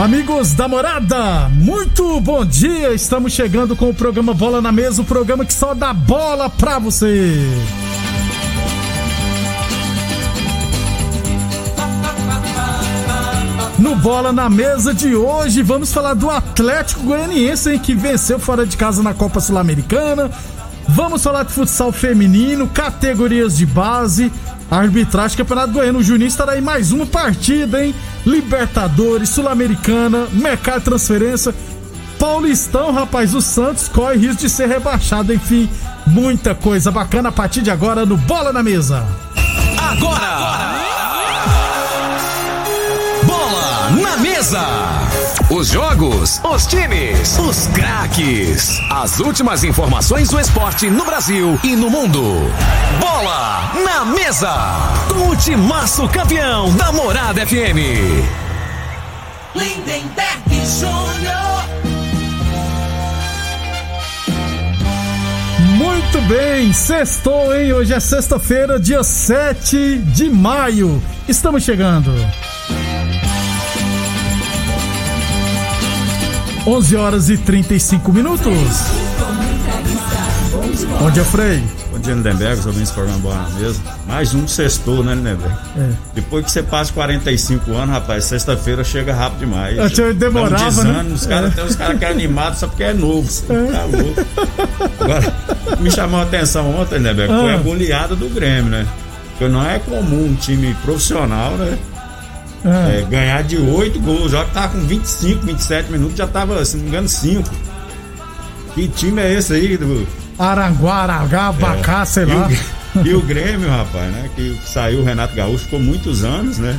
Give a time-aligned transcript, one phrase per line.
[0.00, 2.94] Amigos da morada, muito bom dia!
[2.94, 6.78] Estamos chegando com o programa Bola na Mesa o programa que só dá bola pra
[6.78, 7.36] você.
[13.78, 18.64] No Bola na Mesa de hoje, vamos falar do Atlético Goianiense, hein, que venceu fora
[18.64, 20.30] de casa na Copa Sul-Americana.
[20.88, 24.32] Vamos falar de futsal feminino, categorias de base,
[24.70, 25.98] arbitragem, Campeonato Goiano.
[25.98, 27.94] O Juninho estará em mais uma partida, hein?
[28.24, 31.54] Libertadores, Sul-Americana, mercado transferência.
[32.18, 35.68] Paulistão, rapaz, o Santos corre risco de ser rebaixado, enfim,
[36.06, 39.06] muita coisa bacana a partir de agora no Bola na Mesa.
[39.78, 40.80] Agora!
[43.24, 44.99] Bola na mesa!
[45.50, 48.80] Os jogos, os times, os craques.
[48.88, 52.22] As últimas informações do esporte no Brasil e no mundo.
[53.00, 54.54] Bola na mesa!
[55.08, 58.22] Com o timaço campeão da Morada FM.
[59.56, 61.64] Lindenberg Júnior.
[65.76, 67.72] Muito bem, sextou, hein?
[67.72, 71.02] Hoje é sexta-feira, dia 7 de maio.
[71.26, 72.14] Estamos chegando.
[76.66, 78.52] 11 horas e 35 minutos.
[80.98, 81.62] Bom dia, Frei.
[81.90, 83.80] Bom dia, Lindenberg, ouvindo esse programa Bola na Mesa.
[84.06, 85.54] Mais um sextou, né, Lindenberg?
[85.76, 85.90] É.
[86.14, 89.76] Depois que você passa 45 anos, rapaz, sexta-feira chega rápido demais.
[89.78, 91.14] Eu tinha- demorava, Dá um desânimo, né?
[91.14, 91.62] Os caras É.
[91.64, 93.26] os cara que é animado só porque é novo.
[93.30, 94.26] Você tá louco.
[95.00, 95.34] Agora,
[95.80, 97.54] me chamou a atenção ontem, Lindenberg, foi Ah.
[97.54, 98.86] a goleada do Grêmio, né?
[99.30, 101.78] Porque não é comum um time profissional, né?
[102.64, 104.32] Ah, É, ganhar de 8 gols.
[104.32, 107.48] Já que tava com 25, 27 minutos, já tava, se não me engano, 5.
[108.74, 109.76] Que time é esse aí?
[109.76, 110.06] Do,
[110.38, 112.48] Aranguá, Aragá, Abacá, sei e lá.
[112.94, 114.30] o, e o Grêmio, rapaz, né?
[114.34, 116.78] Que saiu o Renato Gaúcho, ficou muitos anos, né?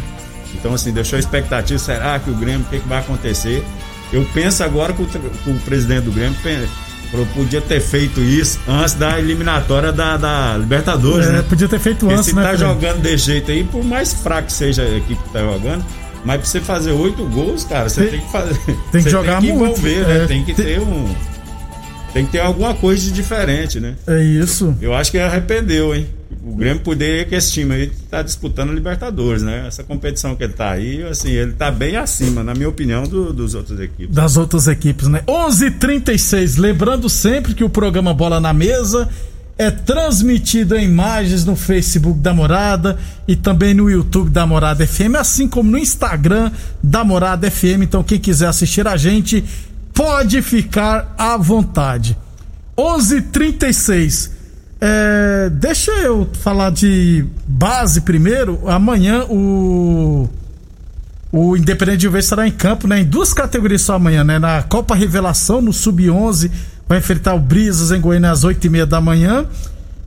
[0.56, 3.64] Então, assim, deixou a expectativa, será que o Grêmio, o que, que vai acontecer?
[4.12, 6.38] Eu penso agora que o, que o presidente do Grêmio
[7.10, 11.46] falou, podia ter feito isso antes da eliminatória da, da Libertadores, É, né?
[11.48, 12.42] podia ter feito Porque antes, se né?
[12.44, 12.60] tá Frei?
[12.60, 15.84] jogando desse jeito aí, por mais fraco que seja a equipe que tá jogando,
[16.24, 18.60] mas pra você fazer oito gols, cara, você Tem- tem, que fazer.
[18.92, 20.20] tem que jogar tem que muito, envolver, é.
[20.20, 20.26] né?
[20.28, 21.14] Tem que Tem- ter um.
[22.14, 23.96] Tem que ter alguma coisa de diferente, né?
[24.06, 24.76] É isso.
[24.82, 26.08] Eu acho que arrependeu, hein?
[26.44, 29.66] O Grêmio poderia que esse time aí tá disputando Libertadores, né?
[29.68, 33.32] Essa competição que ele tá aí, assim, ele tá bem acima, na minha opinião, do-
[33.32, 34.16] dos outros equipes.
[34.16, 35.22] das outras equipes, né?
[35.28, 36.58] 11:36.
[36.58, 39.08] Lembrando sempre que o programa Bola na Mesa
[39.56, 42.98] é transmitido em imagens no Facebook da Morada
[43.28, 46.52] e também no YouTube da Morada FM, assim como no Instagram
[46.82, 47.84] da Morada FM.
[47.84, 49.44] Então, quem quiser assistir a gente,
[49.94, 52.18] pode ficar à vontade.
[52.76, 54.32] 11:36.
[54.84, 58.68] É, deixa eu falar de base primeiro.
[58.68, 60.28] Amanhã o
[61.32, 63.00] o Independente de Vez estará em campo, né?
[63.00, 64.38] Em duas categorias só amanhã, né?
[64.38, 66.52] Na Copa Revelação, no Sub-11,
[66.90, 69.46] vai enfrentar o Brisas em Goiânia às 8h30 da manhã.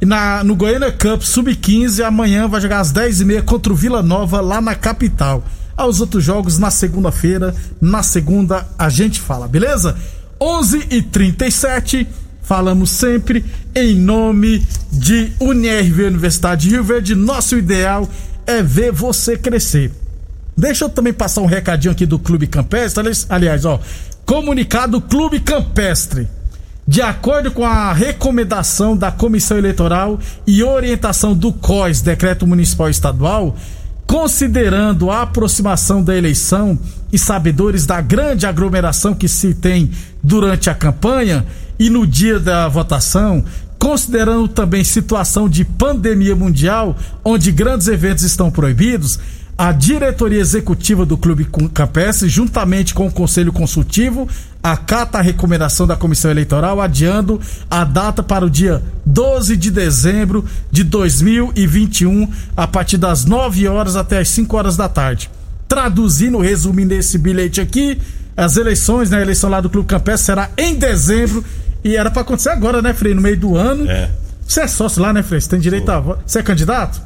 [0.02, 4.40] E na, no Goiânia Cup Sub-15, amanhã vai jogar às 10h30 contra o Vila Nova,
[4.42, 5.42] lá na capital.
[5.74, 7.54] Aos outros jogos na segunda-feira.
[7.80, 9.96] Na segunda a gente fala, beleza?
[10.38, 12.06] 11h37,
[12.44, 13.44] falamos sempre
[13.74, 17.14] em nome de UniRV Universidade de Rio Verde.
[17.14, 18.08] Nosso ideal
[18.46, 19.90] é ver você crescer.
[20.56, 23.02] Deixa eu também passar um recadinho aqui do Clube Campestre.
[23.28, 23.80] aliás- ó,
[24.24, 26.28] comunicado Clube Campestre.
[26.86, 33.56] De acordo com a recomendação da Comissão Eleitoral e orientação do COIS, Decreto Municipal Estadual,
[34.06, 36.78] considerando a aproximação da eleição
[37.10, 39.90] e sabedores da grande aglomeração que se tem
[40.22, 41.44] durante a campanha
[41.78, 43.44] e no dia da votação,
[43.78, 49.18] considerando também situação de pandemia mundial, onde grandes eventos estão proibidos,
[49.56, 54.28] a diretoria executiva do Clube Campestre, juntamente com o Conselho Consultivo,
[54.60, 57.40] acata a recomendação da Comissão Eleitoral, adiando
[57.70, 63.94] a data para o dia 12 de dezembro de 2021, a partir das 9 horas
[63.94, 65.30] até as 5 horas da tarde.
[65.68, 68.00] Traduzindo, resumindo esse bilhete aqui,
[68.36, 71.44] as eleições, né, a eleição lá do Clube Campestre será em dezembro
[71.84, 73.90] e era para acontecer agora, né, Frei, no meio do ano.
[73.90, 74.10] É.
[74.46, 75.38] Você é sócio lá, né, Frei?
[75.40, 76.22] Você tem direito a voto.
[76.26, 77.02] Você é candidato?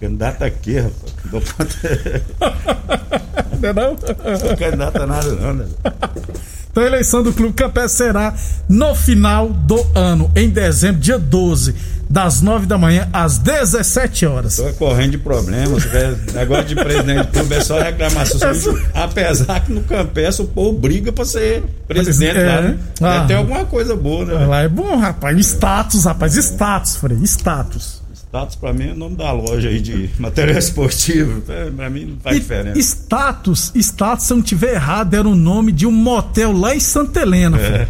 [0.00, 1.14] Candidato aqui, rapaz.
[1.32, 1.40] Não
[3.60, 3.96] Não é não?
[4.38, 5.66] sou candidato a nada, não, né?
[6.78, 8.32] Então a eleição do Clube Campestre será
[8.68, 11.74] no final do ano, em dezembro, dia 12,
[12.08, 14.58] das 9 da manhã às 17 horas.
[14.58, 15.84] Tô correndo de problemas.
[16.32, 18.52] Negócio de presidente do clube é só reclamação.
[18.94, 22.68] Apesar que no Campestre o povo briga pra ser presidente É, lá, né?
[22.68, 22.78] né?
[23.00, 23.24] Ah.
[23.26, 24.46] Ter alguma coisa boa, né?
[24.46, 25.36] Lá é bom, rapaz.
[25.36, 26.36] Status, rapaz.
[26.36, 27.18] Status, Frei.
[27.24, 27.97] Status.
[28.28, 31.42] Status pra mim é o nome da loja aí de material esportivo.
[31.50, 32.78] É, Pra mim não faz E- diferença.
[32.78, 36.80] status, status, se eu não tiver errado, era o nome de um motel lá em
[36.80, 37.58] Santa Helena.
[37.58, 37.88] É.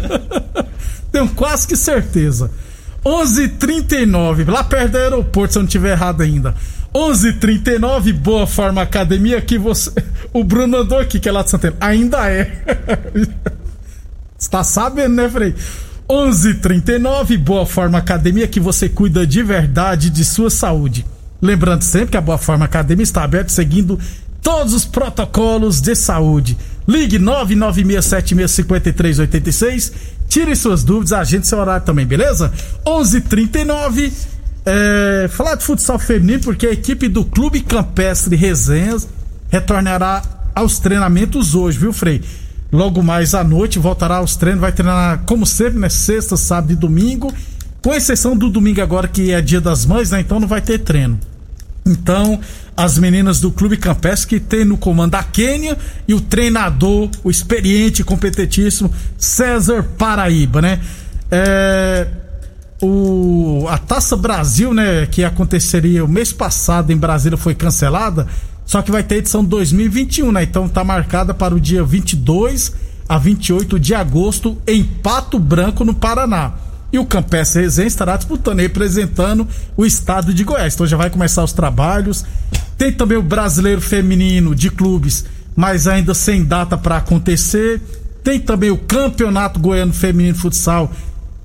[1.12, 2.50] Tenho quase que certeza.
[3.04, 6.54] 11:39 lá perto do aeroporto, se eu não tiver errado ainda.
[6.94, 9.90] 11:39 Boa Forma Academia que você,
[10.32, 11.76] o Bruno andou aqui que é lá de Santana.
[11.80, 12.62] Ainda é.
[14.38, 15.54] Está sabendo, né, Frei?
[16.10, 21.06] 11:39 Boa Forma Academia que você cuida de verdade de sua saúde.
[21.40, 23.96] Lembrando sempre que a Boa Forma Academia está aberta seguindo
[24.42, 26.58] todos os protocolos de saúde.
[26.88, 29.92] Ligue 996765386.
[30.28, 32.52] Tire suas dúvidas, agende seu horário também, beleza?
[32.84, 34.12] 11:39
[34.66, 39.06] é, falar de futsal feminino porque a equipe do Clube Campestre Resenhas
[39.48, 40.22] retornará
[40.56, 42.20] aos treinamentos hoje, viu, Frei?
[42.72, 45.88] Logo mais à noite voltará aos treinos, vai treinar como sempre, né?
[45.88, 47.32] Sexta, sábado e domingo,
[47.82, 50.20] com exceção do domingo agora que é dia das mães, né?
[50.20, 51.18] Então não vai ter treino.
[51.84, 52.38] Então,
[52.76, 55.76] as meninas do Clube Campestre que tem no comando a Quênia
[56.06, 60.80] e o treinador, o experiente competentíssimo César Paraíba, né?
[61.30, 62.06] É,
[62.82, 68.26] o, a Taça Brasil, né, que aconteceria o mês passado em Brasília foi cancelada,
[68.70, 70.44] só que vai ter edição 2021, né?
[70.44, 72.72] Então tá marcada para o dia 22
[73.08, 76.52] a 28 de agosto em Pato Branco, no Paraná.
[76.92, 79.44] E o Campestre Resenha estará disputando, representando
[79.76, 80.74] o estado de Goiás.
[80.74, 82.24] Então já vai começar os trabalhos.
[82.78, 85.24] Tem também o Brasileiro Feminino de Clubes,
[85.56, 87.82] mas ainda sem data para acontecer.
[88.22, 90.92] Tem também o Campeonato Goiano Feminino de Futsal,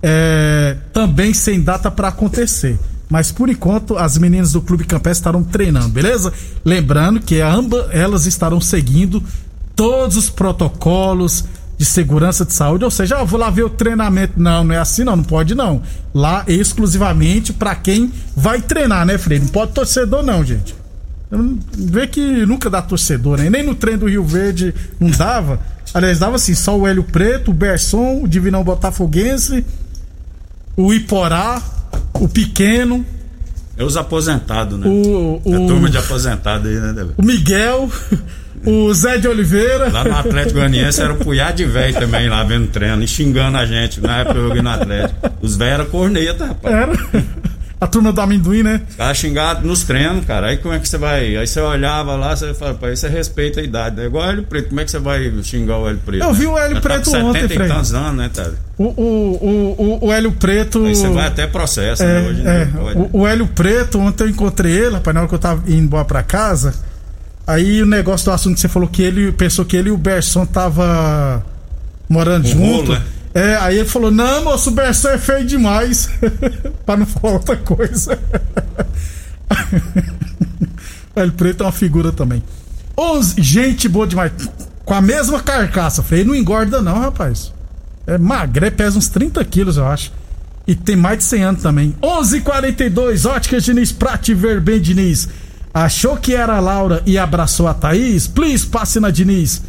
[0.03, 2.77] é, também sem data para acontecer.
[3.09, 6.33] Mas por enquanto as meninas do Clube Campestre estarão treinando, beleza?
[6.63, 9.23] Lembrando que ambas elas estarão seguindo
[9.75, 11.45] todos os protocolos
[11.77, 14.33] de segurança de saúde, ou seja, ah, vou lá ver o treinamento.
[14.37, 15.81] Não, não é assim não, não pode não.
[16.13, 19.43] Lá é exclusivamente para quem vai treinar, né, Freire?
[19.43, 20.75] Não pode torcedor não, gente.
[21.77, 23.49] Vê que nunca dá torcedor, né?
[23.49, 25.59] Nem no treino do Rio Verde não dava.
[25.93, 29.65] Aliás, dava assim, só o Hélio Preto, o Berson, o Divinão Botafoguense,
[30.77, 31.61] o Iporá,
[32.13, 33.05] o Pequeno,
[33.77, 34.87] É os aposentados, né?
[34.87, 37.89] o, A o, turma de aposentado aí, né, o Miguel,
[38.65, 39.89] o Zé de Oliveira.
[39.91, 43.57] Lá no Atlético Goianiense era o punhado de velho também lá vendo treino e xingando
[43.57, 43.99] a gente.
[44.01, 45.29] Na época eu joguei no Atlético.
[45.41, 46.75] Os velhos eram corneta, rapaz.
[46.75, 46.93] Era.
[47.79, 48.81] A turma do amendoim, né?
[48.89, 50.47] Os caras xingados nos treinos, cara.
[50.47, 51.35] Aí como é que você vai.
[51.35, 53.99] Aí você olhava lá, você fala, pô, aí você respeita a idade.
[54.01, 54.69] É igual o Hélio Preto.
[54.69, 56.23] Como é que você vai xingar o Hélio Preto?
[56.23, 57.67] Eu vi o Hélio Já Preto tá ontem, 70 Frei.
[57.67, 58.57] tantos anos, né, Tado?
[58.77, 60.85] O, o, o, o, o Hélio Preto.
[60.85, 62.27] Aí você vai até processo, É, né?
[62.29, 62.97] Hoje é, pode.
[62.99, 65.77] o, o Hélio Preto, ontem eu encontrei ele, rapaz, na hora que eu tava indo
[65.83, 66.73] embora pra casa.
[67.45, 69.97] Aí o negócio do assunto que você falou que ele pensou que ele e o
[69.97, 71.45] Berson tava
[72.09, 72.65] morando Um junto.
[72.87, 73.01] rolo, né?
[73.35, 76.09] É, aí ele falou: Não, moço, o Berson é feio demais.
[76.85, 78.17] pra não falar outra coisa.
[81.13, 82.41] Hélio Preto é uma figura também.
[82.97, 84.31] Onze, gente boa demais.
[84.85, 86.01] Com a mesma carcaça.
[86.01, 87.51] Falei, não engorda, não, rapaz.
[88.07, 90.13] É magré, pesa uns 30 quilos, eu acho.
[90.65, 91.93] E tem mais de 100 anos também.
[92.01, 95.27] 11:42 h 42 Óticas Diniz, Prate Ver bem Diniz.
[95.73, 98.27] Achou que era a Laura e abraçou a Thaís?
[98.27, 99.61] Please, passe na Diniz.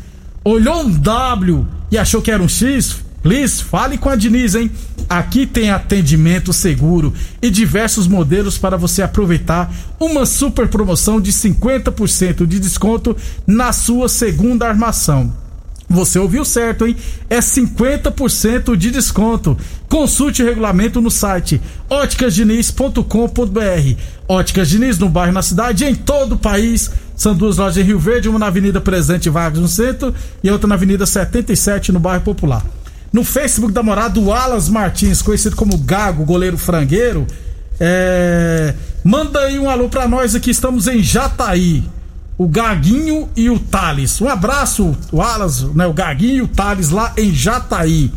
[0.44, 3.05] Olhou um W e achou que era um X?
[3.26, 4.70] Please, fale com a Diniz, hein?
[5.08, 9.68] Aqui tem atendimento seguro e diversos modelos para você aproveitar
[9.98, 15.32] uma super promoção de 50% de desconto na sua segunda armação.
[15.90, 16.94] Você ouviu certo, hein?
[17.28, 19.58] É 50% de desconto.
[19.88, 24.00] Consulte o regulamento no site óticasdiniz.com.br.
[24.28, 26.92] Óticas Diniz no bairro, na cidade e em todo o país.
[27.16, 30.14] São duas lojas em Rio Verde, uma na Avenida Presidente Vargas no centro
[30.44, 32.64] e outra na Avenida 77 no bairro Popular.
[33.16, 37.26] No Facebook da morada, o Alas Martins, conhecido como Gago, goleiro frangueiro,
[37.80, 38.74] é...
[39.02, 41.82] manda aí um alô pra nós aqui, estamos em Jataí
[42.36, 44.20] o Gaguinho e o Thales.
[44.20, 45.86] Um abraço, o Alas, né?
[45.86, 48.12] O Gaguinho e o Thales lá em Jataí.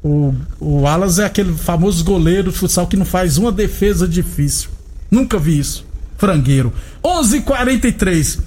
[0.00, 4.70] O, o Alas é aquele famoso goleiro de futsal que não faz uma defesa difícil.
[5.10, 5.84] Nunca vi isso.
[6.16, 6.72] Frangueiro.
[7.02, 7.34] 11:43.
[7.34, 8.38] h 43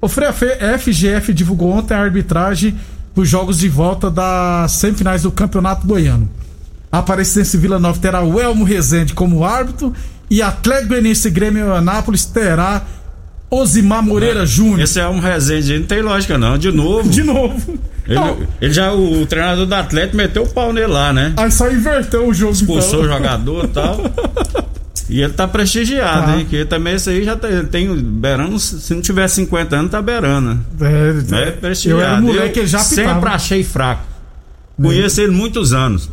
[0.00, 2.78] O FGF divulgou ontem a arbitragem
[3.14, 6.28] dos jogos de volta das semifinais do Campeonato Goiano.
[6.90, 9.92] Aparecidense Vila Nova terá o Elmo Rezende como árbitro
[10.30, 12.82] e Atlético Goianiense Grêmio Anápolis terá
[13.50, 14.80] Osimar Moreira Júnior.
[14.80, 17.08] Esse é um Rezende, não tem lógica não, de novo.
[17.08, 17.78] De novo.
[18.06, 21.32] Ele, ele já, o, o treinador do Atlético meteu o pau nele lá, né?
[21.36, 23.10] Aí só inverteu o jogo Expulsou então.
[23.10, 24.00] o jogador e tal.
[25.08, 26.38] E ele tá prestigiado, Tá.
[26.38, 26.46] hein?
[26.48, 30.60] Que também isso aí já tem, tem beirando, se não tiver 50 anos, tá beirando.
[30.80, 32.00] É, É prestigiado.
[32.02, 33.34] eu era moleque, ele já sempre apitava.
[33.34, 34.04] achei fraco.
[34.80, 36.08] Conheço ele muitos anos.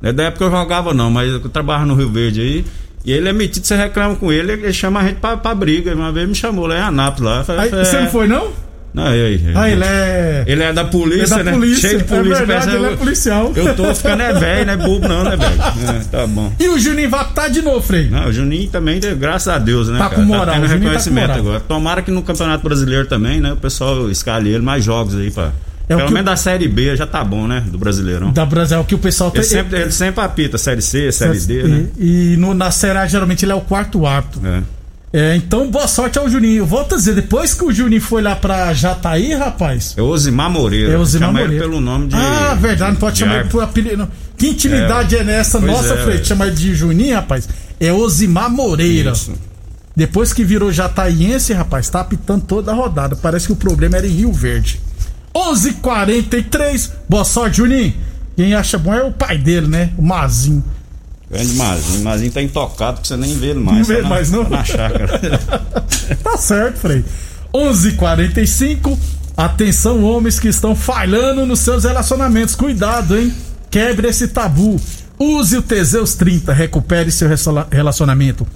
[0.00, 2.64] Não é da época que eu jogava, não, mas eu trabalhava no Rio Verde aí.
[3.04, 5.94] E ele é metido, você reclama com ele, ele chama a gente pra, pra briga.
[5.94, 7.22] Uma vez me chamou lá em Anápolis.
[7.30, 7.38] Lá.
[7.38, 8.52] Eu falei, Aí, é, você não foi, não?
[8.94, 10.44] Não, aí, aí, Ah, ele é.
[10.46, 11.52] Ele é da polícia, é da né?
[11.52, 11.88] polícia.
[11.88, 12.42] Cheio de polícia.
[12.42, 13.52] É verdade, pensa, ele é eu- policial.
[13.56, 15.52] Eu tô ficando é velho, não é bobo não, né, velho?
[15.96, 16.52] É, tá bom.
[16.60, 18.08] E o Juninho vai tá de novo, Frei.
[18.10, 19.96] Não, o Juninho também, graças a Deus, né?
[19.98, 20.14] Tá cara?
[20.16, 21.38] com moral, Tá tendo o Juninho tá reconhecimento moral.
[21.40, 21.60] agora.
[21.60, 23.52] Tomara que no Campeonato Brasileiro também, né?
[23.52, 25.52] O pessoal escalhe ele mais jogos aí pra.
[25.88, 27.64] É o Pelo menos da Série B já tá bom, né?
[27.66, 28.30] Do Brasileirão.
[28.32, 29.40] Da Brasil, é o que o pessoal tem.
[29.40, 31.86] Ele sempre, ele sempre apita Série C, Série D, né?
[31.98, 34.40] E, e no, na Série A, geralmente, ele é o quarto árbitro.
[34.46, 34.62] É.
[35.12, 36.64] É, então, boa sorte ao Juninho.
[36.64, 39.92] Volto a dizer, depois que o Juninho foi lá pra Jataí, rapaz.
[39.96, 40.92] É Osimar Moreira.
[40.92, 41.68] É Osimar Chama ele Moreira.
[41.68, 42.16] pelo nome de.
[42.16, 43.96] Ah, verdade, não pode de chamar ele por apelido.
[43.98, 44.08] não.
[44.38, 46.22] Que intimidade é, nessa Pois nossa, é, Frei?
[46.46, 47.46] ele de Juninho, rapaz.
[47.78, 49.12] É Osimar Moreira.
[49.12, 49.32] Isso.
[49.94, 53.14] Depois que virou jataiense, rapaz, tá apitando toda a rodada.
[53.14, 54.80] Parece que o problema era em Rio Verde.
[55.34, 57.94] 11:43 h 43 Boa sorte, Juninho.
[58.34, 59.90] Quem acha bom é o pai dele, né?
[59.98, 60.64] O Mazinho.
[61.32, 62.04] Grande Mazinho.
[62.04, 63.78] Mazinho tá intocado que você nem vê ele mais.
[63.78, 64.44] Não vê tá ele na- mais, não?
[64.44, 65.20] tá Na chácara.
[66.22, 67.04] Tá certo, Frei.
[67.54, 68.98] 11:45
[69.36, 72.54] Atenção, homens que estão falhando nos seus relacionamentos.
[72.54, 73.32] Cuidado, hein?
[73.70, 74.78] Quebre esse tabu.
[75.18, 76.52] Use o Teseus 30.
[76.52, 77.28] Recupere seu
[77.70, 78.46] relacionamento.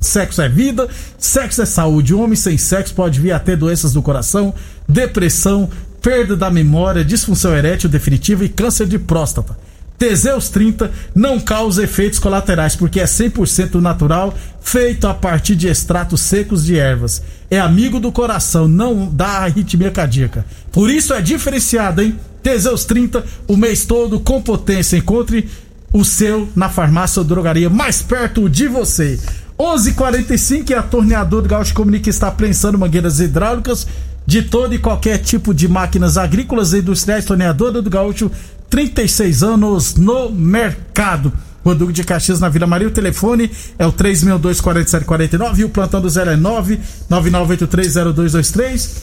[0.00, 2.12] Sexo é vida, sexo é saúde.
[2.12, 4.52] O homem sem sexo pode vir a ter doenças do coração,
[4.88, 5.70] depressão,
[6.02, 9.56] perda da memória, disfunção erétil definitiva e câncer de próstata.
[9.98, 16.20] Teseus 30 não causa efeitos colaterais porque é 100% natural, feito a partir de extratos
[16.20, 17.22] secos de ervas.
[17.50, 20.44] É amigo do coração, não dá arritmia cardíaca.
[20.70, 22.18] Por isso é diferenciado, hein?
[22.42, 24.96] Teseus 30, o mês todo com potência.
[24.96, 25.48] Encontre
[25.92, 29.18] o seu na farmácia ou drogaria mais perto de você.
[29.58, 33.86] 11:45 e a torneadora do Gaúcho comunica está prensando mangueiras hidráulicas
[34.26, 37.24] de todo e qualquer tipo de máquinas agrícolas e industriais.
[37.24, 38.30] Torneadora do Gaúcho,
[38.70, 41.32] 36 anos no mercado.
[41.64, 42.86] Rodrigo de Caxias na Vila Maria.
[42.86, 49.02] O telefone é o 362-4749 e o plantão do 0 é 999830223.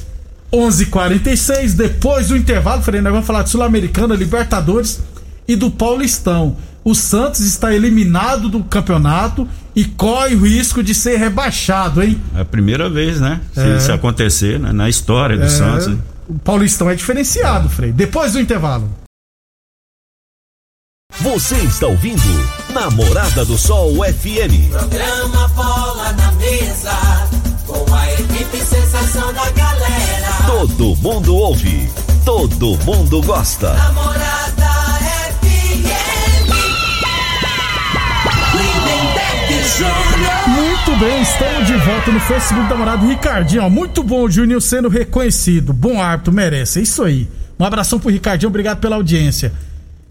[0.51, 4.99] 11:46 depois do intervalo, Frei, nós vamos falar de Sul-Americana, Libertadores
[5.47, 6.55] e do Paulistão.
[6.85, 12.21] O Santos está eliminado do campeonato e corre o risco de ser rebaixado, hein?
[12.35, 13.41] É a primeira vez, né?
[13.53, 13.77] Se É.
[13.77, 14.71] isso acontecer, né?
[14.71, 15.87] Na história do Santos.
[15.87, 15.97] né?
[16.29, 17.91] O Paulistão é diferenciado, Frei.
[17.91, 18.89] Depois do intervalo.
[21.21, 22.21] Você está ouvindo
[22.73, 24.69] Namorada do Sol FM.
[24.71, 26.91] Programa Bola na Mesa,
[27.65, 30.33] com a equipe sensação da galera.
[30.47, 31.89] Todo mundo ouve,
[32.25, 33.73] todo mundo gosta.
[33.73, 34.65] Namorada
[35.39, 36.49] FM.
[38.53, 40.47] Lindenberg Júnior.
[40.47, 43.63] Muito bem, estamos de volta no Facebook da Morada Ricardinho.
[43.63, 45.71] ó, Muito bom o Juninho sendo reconhecido.
[45.71, 46.79] Bom árbitro, merece.
[46.79, 47.29] É isso aí.
[47.57, 49.53] Um abração pro Ricardinho, obrigado pela audiência.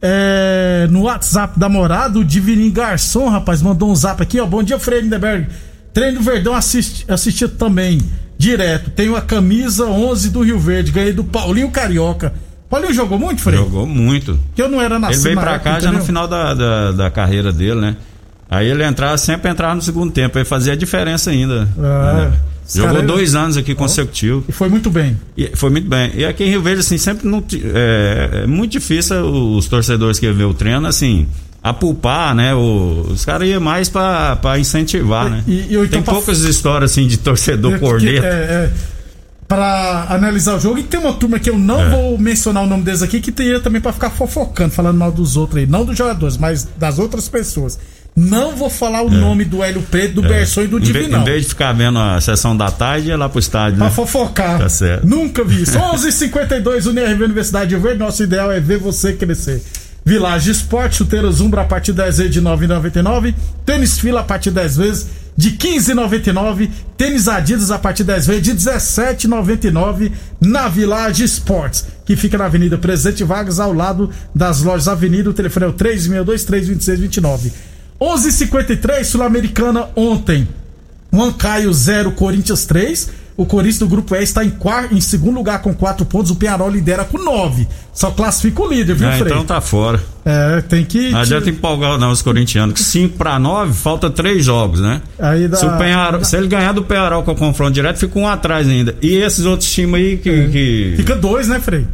[0.05, 4.47] É, no WhatsApp da Morada, o Divininho Garçom, rapaz, mandou um zap aqui, ó.
[4.47, 5.47] Bom dia, Freire Lindenberg.
[5.95, 8.01] Treino do Verdão assisti, assisti também,
[8.37, 8.91] direto.
[8.91, 12.35] Tenho a camisa 11 do Rio Verde, ganhei do Paulinho Carioca.
[12.69, 13.63] Paulinho jogou muito, Freire?
[13.63, 14.41] Jogou muito.
[14.57, 16.93] Que eu não era Ele nascido veio na pra cá já no final da, da,
[16.93, 17.97] da carreira dele, né?
[18.55, 21.67] Aí ele entrava, sempre entrava no segundo tempo, aí fazia a diferença ainda.
[21.79, 22.33] Ah, né?
[22.67, 24.45] esse Jogou cara dois anos aqui consecutivos.
[24.47, 25.17] E foi muito bem.
[25.37, 26.13] E foi muito bem.
[26.15, 27.43] E aqui em Rio Verde, assim, sempre não.
[27.75, 31.27] É, é muito difícil os torcedores que vê o treino, assim,
[31.63, 32.55] apulpar, né?
[32.55, 35.43] O, os caras iam mais pra, pra incentivar, né?
[35.49, 38.27] E- e- Tem poucas histórias, assim, de torcedor É, corneta.
[38.27, 38.71] É, é.
[39.49, 40.79] pra analisar o jogo.
[40.79, 41.89] E tem uma turma que eu não É.
[41.91, 45.37] vou mencionar o nome deles aqui, que teria também pra ficar fofocando, falando mal dos
[45.37, 45.67] outros aí.
[45.67, 47.79] Não dos jogadores, mas das outras pessoas.
[48.15, 50.81] Não vou falar o nome do Hélio Preto, do Berson e do É.
[50.81, 51.23] Divinão.
[51.23, 53.93] em vez de ficar vendo a sessão da tarde, ia lá pro estádio, Pra né?
[53.93, 54.59] fofocar.
[54.59, 55.07] Tá certo.
[55.07, 55.79] Nunca vi isso.
[55.81, 57.99] 11:52 UNIRV Universidade de Verde.
[57.99, 59.63] Nosso ideal é ver você crescer.
[60.05, 63.35] Village Esporte, chuteiros Umbra a partir 10 vezes de 9,99.
[63.65, 66.69] Tênis Fila a partir 10 vezes de 15,99.
[66.99, 72.77] Tênis Adidas a partir 10 vezes de 17,99 na Village Esportes, que fica na Avenida
[72.77, 75.31] Presidente Vargas, ao lado das lojas Avenida.
[75.31, 77.53] O telefone é o 362-326-29.
[78.03, 80.47] 11:53 Sul-Americana ontem.
[81.13, 83.11] Huancaio 0, Corinthians 3.
[83.35, 86.31] O Corinthians do grupo E está em, quarto, em segundo lugar com 4 pontos.
[86.31, 87.67] O Penharol lidera com 9.
[87.93, 89.33] Só classifica o líder, viu, Ah, Frei?
[89.33, 90.03] então tá fora.
[90.25, 91.11] É, tem que.
[91.11, 92.75] Não adianta empolgar não, os corintianos.
[92.75, 95.01] Que 5 para 9, falta 3 jogos, né?
[95.19, 98.19] Aí dá- Se, o Penharol, se ele ganhar do Penharol com o confronto direto, fica
[98.19, 98.95] um atrás ainda.
[99.01, 100.49] E esses outros times aí que.
[100.49, 101.87] que- Fica 2, né, Frei?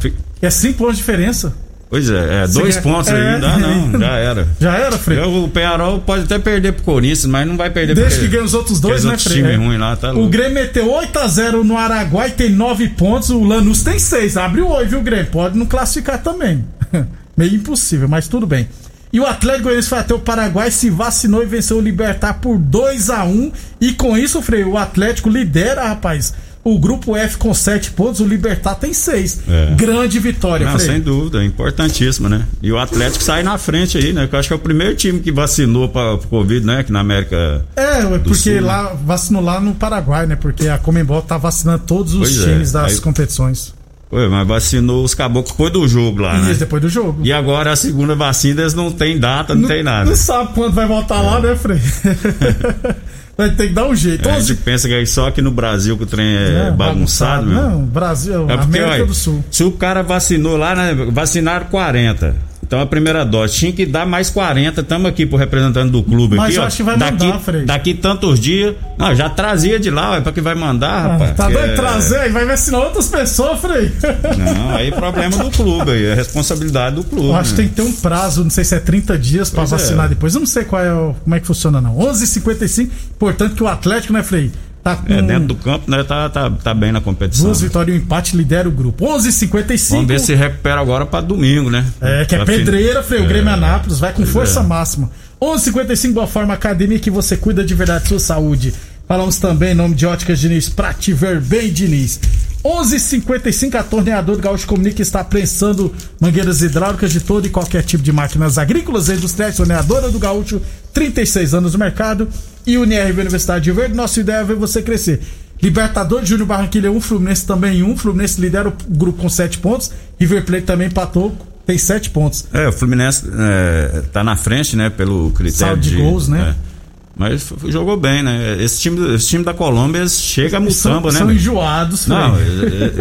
[0.00, 1.52] fi- É 5 pontos de diferença.
[1.90, 3.44] Pois é, é dois ganha- pontos é, aí.
[3.44, 4.48] Ah, não, já era.
[4.60, 5.18] Já era, Frei?
[5.18, 8.32] Eu- o Penharol pode até perder pro Corinthians, mas não vai perder Deixa porque- que
[8.32, 9.42] ganha os outros dois, né, Frei?
[9.42, 9.56] É.
[9.56, 10.30] ruins lá, tá O louco.
[10.30, 13.30] Grêmio meteu 8x0 no Araguai, tem 9 pontos.
[13.30, 14.36] O Lanús tem 6.
[14.36, 15.26] Abre o olho, viu, Grêmio?
[15.32, 16.64] Pode não classificar também.
[17.36, 18.68] Meio impossível, mas tudo bem.
[19.12, 22.56] E o Atlético Goianiense foi até o Paraguai, se vacinou e venceu o Libertar por
[22.56, 26.32] 2 a 1 E com isso, Frei, o Atlético lidera, rapaz.
[26.62, 29.40] O grupo F com 7 pontos, o Libertar tem 6.
[29.48, 29.74] É.
[29.76, 32.44] Grande vitória, Não, sem dúvida, é importantíssimo, né?
[32.62, 34.26] E o Atlético sai na frente aí, né?
[34.26, 36.80] Que eu acho que é o primeiro time que vacinou para o Covid, né?
[36.80, 37.64] Aqui na América.
[37.74, 38.60] É, porque Sul, né?
[38.60, 40.36] lá vacinou lá no Paraguai, né?
[40.36, 43.74] Porque a Comembol tá vacinando todos os Pois é, times das aí- competições.
[44.12, 46.50] Ué, mas vacinou os caboclos depois do jogo lá, né?
[46.50, 47.20] isso depois do jogo.
[47.22, 50.10] E agora a segunda vacina, eles não tem data, não, tem nada.
[50.10, 51.78] Não sabe quando vai voltar lá, né, Frei?
[53.36, 54.28] vai ter que dar um jeito.
[54.28, 56.66] É, a 11 gente pensa que é só aqui no Brasil que o trem é,
[56.68, 57.54] É, bagunçado, meu.
[57.62, 59.44] Não, Brasil, É porque, América olha, do Sul.
[59.50, 60.94] se o cara vacinou lá, né?
[61.10, 62.49] Vacinaram 40.
[62.70, 64.80] Então a primeira dose tinha que dar mais 40.
[64.82, 66.66] Estamos aqui pro representante do clube Mas aqui, eu ó.
[66.66, 67.64] acho que vai daqui, mandar, Frei.
[67.64, 68.76] daqui tantos dias.
[68.96, 71.34] Não, já trazia de lá, é para que vai mandar, rapaz.
[71.36, 73.90] tá doido é- trazer aí, vai vacinar outras pessoas, Frei.
[74.38, 77.26] Não, aí problema do clube, aí é responsabilidade do clube.
[77.26, 77.68] Eu acho que né?
[77.68, 79.76] tem que ter um prazo, não sei se é 30 dias pra Pois é.
[79.76, 80.32] vacinar depois.
[80.34, 81.96] Eu não sei qual é o, como é que funciona, não.
[81.98, 84.48] 11h55, importante que o Atlético, né, Frei?
[84.82, 86.02] Tá com É, dentro do campo, né?
[86.04, 87.46] Tá, tá, tá bem na competição.
[87.46, 89.04] duas vitórias e um empate, lidera o grupo.
[89.04, 89.90] 11h55.
[89.90, 91.84] Vamos ver se recupera agora pra domingo, né?
[92.00, 93.20] É, que é Pra pedreira, Frei.
[93.20, 94.62] O Grêmio Anápolis vai com força é.
[94.62, 95.10] máxima.
[95.40, 98.74] 11:55 Boa Forma Academia que você cuida de verdade da sua saúde.
[99.06, 102.20] Falamos também em nome de Óticas Diniz, pra te ver bem, Diniz.
[102.64, 108.02] 11:55 a torneador do Gaúcho comunica está prensando mangueiras hidráulicas de todo e qualquer tipo
[108.02, 109.56] de máquinas agrícolas e industriais.
[109.56, 110.60] Torneadora do Gaúcho,
[110.92, 112.28] 36 anos no mercado.
[112.66, 115.20] E UNIRV Universidade de Verde, nossa ideia é ver você crescer.
[115.62, 117.96] Libertador Júnior Barranquilha 1, Fluminense também 1.
[117.96, 119.90] Fluminense lidera o grupo com 7 pontos.
[120.18, 122.46] River Plate também empatou, tem 7 pontos.
[122.52, 124.88] É, o Fluminense é, tá na frente, né?
[124.90, 126.54] Pelo critério Saldo de de gols, né?
[126.66, 126.70] é.
[127.16, 128.56] Mas jogou bem, né?
[128.62, 131.18] Esse time, esse time da Colômbia chega a mutamba, né?
[131.18, 132.46] são enjoados, Não, Frei.
[132.48, 132.50] e-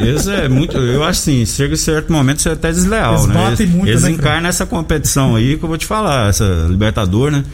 [0.05, 0.75] e- eles é muito.
[0.77, 3.33] Eu acho assim, chega em certo momento isso é até desleal, Eles né?
[3.35, 6.65] batem eles muito, eles né, encarnam essa competição aí que eu vou te falar, essa
[6.69, 7.45] Libertador, né?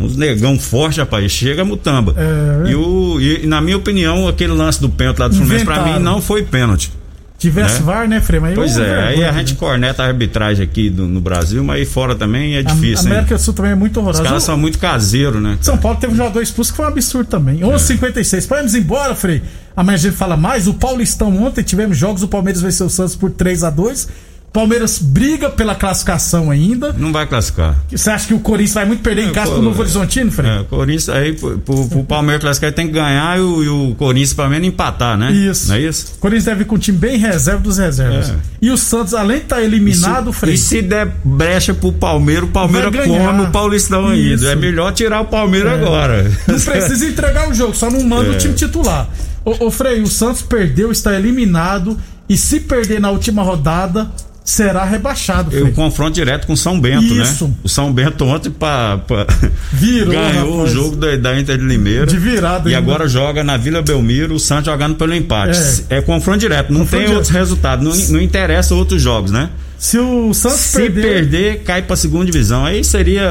[0.00, 2.14] Uns negão forte, rapaz, chega a mutamba.
[2.16, 2.70] É.
[2.70, 5.98] E, o, e, na minha opinião, aquele lance do pênalti lá do Fluminense, pra mim,
[5.98, 6.92] não foi pênalti.
[7.38, 7.80] Tivesse né?
[7.86, 8.40] VAR, né, Frei?
[8.40, 9.58] Mas Pois é, aí a gente né?
[9.60, 13.12] corneta a arbitragem aqui do- no Brasil, mas aí fora também é difícil, A hein?
[13.12, 14.24] América do Sul também é muito Os horrorosa.
[14.24, 15.56] caras O- são muito caseiros, né?
[15.60, 17.62] São Paulo teve um jogador expulso que foi um absurdo também.
[17.62, 18.44] 11:56.
[18.44, 19.40] Podemos ir embora, Frei?
[19.76, 20.66] Amanhã a gente fala mais.
[20.66, 22.24] O Paulistão ontem tivemos jogos.
[22.24, 24.08] O Palmeiras venceu o Santos por 3 a 2
[24.52, 26.92] Palmeiras briga pela classificação ainda.
[26.94, 27.76] Não vai classificar.
[27.90, 30.50] Você acha que o Corinthians vai muito perder em É, casa pro Novo Horizontino, Frei?
[30.50, 33.94] É, o Corinthians aí, pro, pro, Palmeiras classificar, tem que ganhar e o, e o
[33.96, 35.30] Corinthians, pelo menos, empatar, né?
[35.32, 35.68] Isso.
[35.68, 36.14] Não é isso?
[36.16, 38.30] O Corinthians deve ir com um time bem reserva dos reservas.
[38.30, 38.36] É.
[38.60, 40.54] E o Santos, além de estar eliminado, E se- Frei.
[40.54, 44.44] E se der brecha pro Palmeiras, o Palmeiras come o Paulistão Isso.
[44.46, 44.52] ainda.
[44.52, 46.24] É melhor tirar o Palmeiras agora.
[46.48, 48.34] Não precisa entregar o jogo, só não manda É.
[48.34, 49.08] o time titular.
[49.44, 51.96] Ô, ô Frei, o Santos perdeu, está eliminado.
[52.28, 54.10] E se perder na última rodada,
[54.48, 55.70] será rebaixado, E Frei.
[55.70, 57.46] o confronto direto com o São Bento, Isso.
[57.46, 57.54] né?
[57.62, 59.26] O São Bento ontem pra, pra-
[59.72, 60.70] Virou, ganhou rapaz.
[60.70, 62.06] o jogo da, da Inter de Limeira.
[62.06, 62.90] De virada E ainda.
[62.92, 65.58] agora joga na Vila Belmiro, o Santos jogando pelo empate.
[65.90, 69.50] É, confronto direto, não Confronto tem outros resultados, não, não interessa outros jogos, né?
[69.78, 71.02] Se o Santos Se perder.
[71.02, 72.64] perder, cai pra segunda divisão.
[72.64, 73.28] Aí seria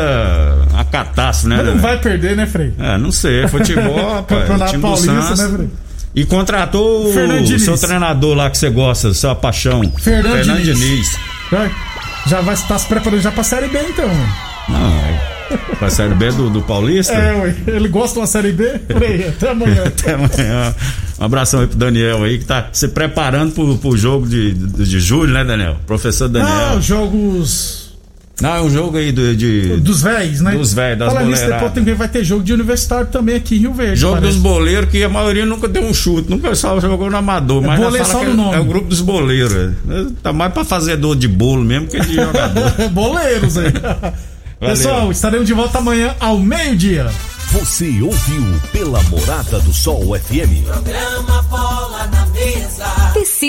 [0.75, 1.57] a catástrofe, né?
[1.63, 2.71] Mas não vai perder, né, Frei?
[2.79, 3.41] É, não sei.
[3.43, 4.41] é Futebol, rapaz.
[4.47, 5.39] Campeonato Paulista, Santos.
[5.41, 5.67] né, Frei?
[6.15, 9.81] E contratou o seu treinador lá que você gosta, sua paixão.
[9.99, 10.77] Fernando Diniz.
[10.79, 11.19] Diniz.
[11.51, 11.71] Vai.
[12.27, 14.09] Já vai estar se preparando já pra Série B, então.
[14.69, 15.37] Não, é-
[15.79, 17.13] Pra Série B do, do Paulista?
[17.13, 18.81] É, ué, ele gosta de uma Série B?
[18.85, 19.83] Freia, até amanhã.
[19.85, 20.75] Até amanhã.
[21.17, 24.83] Um abração aí pro Daniel aí, que tá se preparando pro, pro jogo de, de,
[24.85, 25.77] de julho, né, Daniel?
[25.87, 26.51] Professor Daniel.
[26.53, 27.86] Ah, os jogos
[28.39, 29.77] Não, é um jogo aí do, de.
[29.77, 30.51] dos véis, né?
[30.51, 31.73] Dos véis, das Fala nisso, depois boleiradas.
[31.73, 33.99] tem que ver, vai ter jogo de universitário também aqui em Rio Verde.
[33.99, 34.33] Jogo parece.
[34.33, 37.63] dos boleiros, que a maioria nunca deu um chute, nunca só jogou no amador.
[37.63, 38.55] É mas boleiro só no é- nome.
[38.55, 39.73] É o grupo dos boleiros.
[40.21, 42.71] Tá mais pra fazedor de bolo mesmo que de jogador.
[42.91, 43.73] Boleiros aí.
[44.59, 47.07] Pessoal, estaremos de volta amanhã ao meio-dia.
[47.51, 50.65] Você ouviu pela Morada do Sol FM.
[50.65, 52.07] Programa Bola